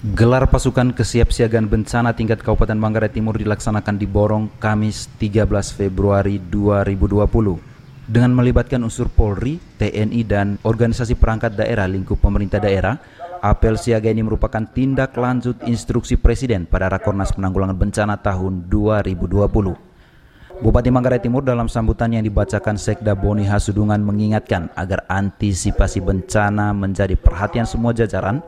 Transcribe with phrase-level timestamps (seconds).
[0.00, 5.44] Gelar pasukan kesiapsiagaan bencana tingkat Kabupaten Manggarai Timur dilaksanakan di Borong Kamis 13
[5.76, 12.96] Februari 2020 dengan melibatkan unsur Polri, TNI, dan organisasi perangkat daerah lingkup pemerintah daerah.
[13.44, 19.20] Apel siaga ini merupakan tindak lanjut instruksi Presiden pada Rakornas Penanggulangan Bencana tahun 2020.
[20.64, 27.20] Bupati Manggarai Timur dalam sambutan yang dibacakan Sekda Boni Hasudungan mengingatkan agar antisipasi bencana menjadi
[27.20, 28.40] perhatian semua jajaran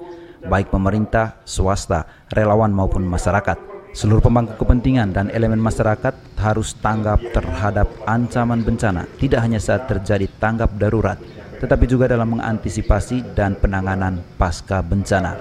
[0.46, 3.58] baik pemerintah, swasta, relawan maupun masyarakat.
[3.93, 10.25] Seluruh pemangku kepentingan dan elemen masyarakat harus tanggap terhadap ancaman bencana, tidak hanya saat terjadi
[10.40, 11.21] tanggap darurat,
[11.61, 15.36] tetapi juga dalam mengantisipasi dan penanganan pasca bencana.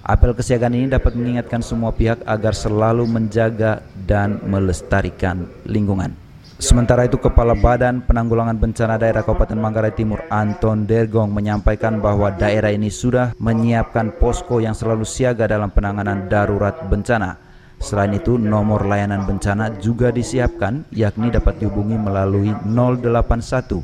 [0.00, 6.29] Apel kesiagaan ini dapat mengingatkan semua pihak agar selalu menjaga dan melestarikan lingkungan.
[6.60, 12.68] Sementara itu Kepala Badan Penanggulangan Bencana Daerah Kabupaten Manggarai Timur Anton Dergong menyampaikan bahwa daerah
[12.68, 17.40] ini sudah menyiapkan posko yang selalu siaga dalam penanganan darurat bencana.
[17.80, 23.80] Selain itu nomor layanan bencana juga disiapkan yakni dapat dihubungi melalui 081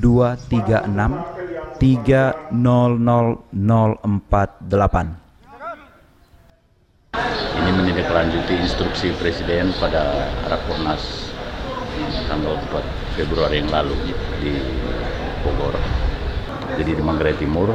[0.00, 0.80] 236
[1.76, 3.36] 300048.
[7.60, 11.23] Ini menindaklanjuti instruksi Presiden pada Rakornas
[12.26, 13.94] tanggal 4 Februari yang lalu
[14.42, 14.52] di
[15.44, 15.76] Bogor.
[16.74, 17.70] Jadi di Manggarai Timur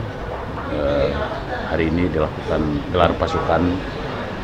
[0.76, 1.10] eh,
[1.72, 3.64] hari ini dilakukan gelar pasukan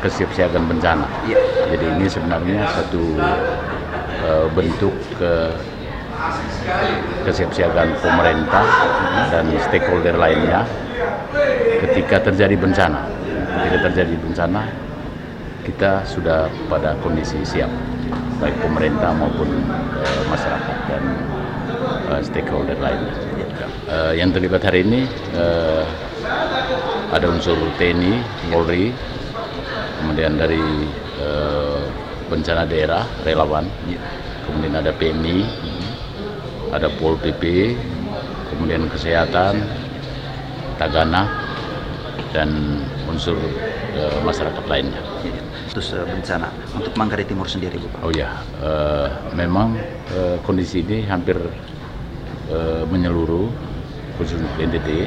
[0.00, 1.06] kesiapsiagaan bencana.
[1.28, 1.40] Ya.
[1.74, 3.04] Jadi ini sebenarnya satu
[4.24, 5.52] eh, bentuk ke
[7.28, 8.64] kesiapsiagaan pemerintah
[9.28, 10.64] dan stakeholder lainnya
[11.84, 13.04] ketika terjadi bencana.
[13.56, 14.62] Ketika terjadi bencana,
[15.66, 17.95] kita sudah pada kondisi siap
[18.40, 19.48] baik pemerintah maupun
[19.96, 21.02] uh, masyarakat dan
[22.10, 23.14] uh, stakeholder lainnya.
[23.86, 25.06] Uh, yang terlibat hari ini
[25.38, 25.86] uh,
[27.14, 28.18] ada unsur TNI,
[28.50, 28.90] Polri,
[30.02, 30.60] kemudian dari
[31.22, 31.86] uh,
[32.26, 33.70] bencana daerah, relawan,
[34.44, 35.46] kemudian ada PMI,
[36.74, 37.74] ada Pol PP,
[38.50, 39.62] kemudian kesehatan,
[40.76, 41.45] Tagana,
[42.34, 43.36] dan unsur
[43.96, 45.02] uh, masyarakat lainnya
[45.76, 47.88] status uh, bencana untuk Manggarai Timur sendiri, Bu?
[48.00, 49.76] Oh ya, uh, memang
[50.16, 51.36] uh, kondisi ini hampir
[52.48, 53.52] uh, menyeluruh
[54.16, 55.04] khusus NTT.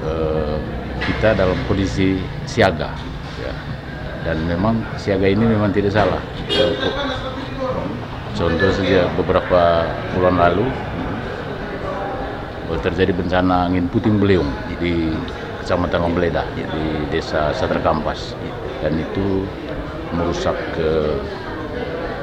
[0.00, 0.56] Uh,
[1.04, 2.16] kita dalam kondisi
[2.48, 2.96] siaga,
[3.44, 3.52] ya.
[4.24, 6.20] dan memang siaga ini memang tidak salah.
[8.32, 9.84] Contoh saja beberapa
[10.16, 10.64] bulan lalu
[12.80, 14.48] terjadi bencana angin puting beliung
[14.80, 15.12] di
[15.64, 18.36] Kecamatan Ombeleda di Desa Sadar Kampas
[18.84, 19.48] dan itu
[20.12, 21.16] merusak ke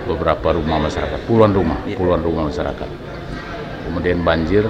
[0.05, 1.97] beberapa rumah masyarakat, puluhan rumah, ya.
[1.97, 2.89] puluhan rumah masyarakat.
[3.89, 4.65] Kemudian banjir,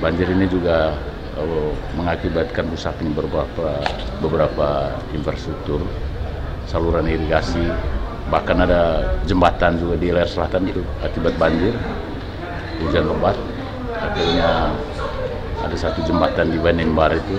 [0.00, 0.96] banjir ini juga
[1.36, 3.80] oh, mengakibatkan rusaknya beberapa
[4.20, 4.68] beberapa
[5.12, 5.84] infrastruktur,
[6.68, 7.64] saluran irigasi,
[8.32, 11.72] bahkan ada jembatan juga di layar selatan itu akibat banjir,
[12.82, 13.36] hujan lebat,
[14.16, 14.72] akhirnya
[15.60, 17.36] ada satu jembatan di Banenbar itu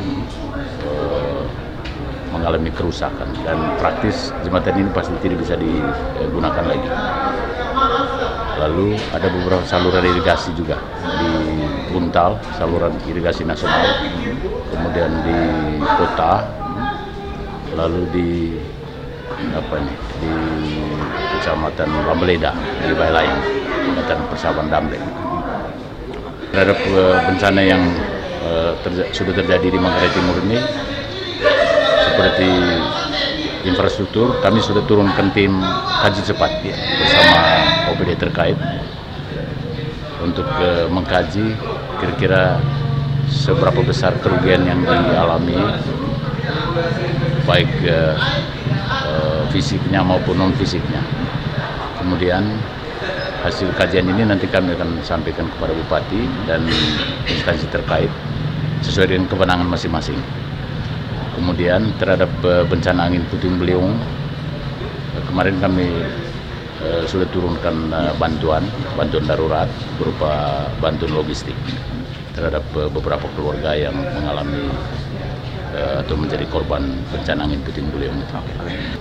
[2.30, 6.90] mengalami kerusakan dan praktis jembatan ini pasti tidak bisa digunakan lagi.
[8.62, 14.06] Lalu ada beberapa saluran irigasi juga di Buntal, saluran irigasi nasional,
[14.70, 15.40] kemudian di
[15.82, 16.46] kota,
[17.74, 18.30] lalu di
[19.54, 20.34] apa nih di
[21.38, 22.54] kecamatan Lambeleda
[22.86, 25.00] di Bailayang, kecamatan Persawan Damle.
[26.58, 27.86] Terhadap uh, bencana yang
[28.42, 30.58] uh, terja sudah terjadi di Manggarai Timur ini,
[32.02, 32.50] seperti
[33.62, 35.54] infrastruktur, kami sudah turunkan tim
[36.02, 37.38] kaji cepat ya, bersama
[37.94, 38.58] OPD terkait
[40.26, 41.54] untuk uh, mengkaji
[42.02, 42.58] kira-kira
[43.30, 45.62] seberapa besar kerugian yang dialami
[47.46, 48.18] baik uh,
[49.06, 51.06] uh, fisiknya maupun non fisiknya.
[52.02, 52.50] Kemudian
[53.48, 56.68] hasil kajian ini nanti kami akan sampaikan kepada bupati dan
[57.24, 58.12] instansi terkait
[58.84, 60.20] sesuai dengan kewenangan masing-masing.
[61.40, 63.96] Kemudian terhadap uh, bencana angin puting beliung,
[65.16, 65.88] uh, kemarin kami
[66.84, 67.88] uh, sudah turunkan
[68.20, 68.68] bantuan,
[69.00, 71.56] bantuan darurat berupa bantuan logistik
[72.36, 74.70] terhadap beberapa keluarga yang mengalami
[75.78, 76.82] uh, atau menjadi korban
[77.14, 78.18] bencana angin puting beliung.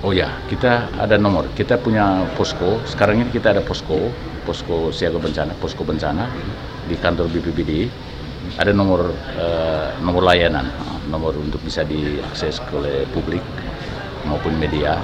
[0.04, 1.48] Oh ya, kita ada nomor.
[1.56, 2.84] Kita punya posko.
[2.84, 4.12] Sekarang ini kita ada posko,
[4.44, 6.28] posko siaga bencana, posko bencana
[6.86, 7.88] di kantor BPBD.
[8.60, 10.70] Ada nomor uh, nomor layanan
[11.10, 13.42] nomor untuk bisa diakses oleh publik
[14.26, 14.98] maupun media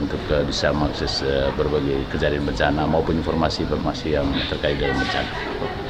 [0.00, 1.20] untuk uh, bisa mengakses
[1.52, 5.87] berbagai kejadian bencana maupun informasi-informasi yang terkait dengan bencana.